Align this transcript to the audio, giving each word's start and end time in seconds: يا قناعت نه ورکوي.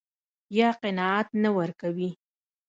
يا 0.57 0.69
قناعت 0.83 1.27
نه 1.41 1.49
ورکوي. 1.57 2.11